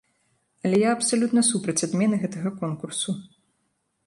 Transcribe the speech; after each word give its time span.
Але 0.69 0.79
я 0.83 0.89
абсалютна 0.97 1.43
супраць 1.51 1.77
адмены 1.89 2.15
гэтага 2.25 2.49
конкурсу. 2.63 3.11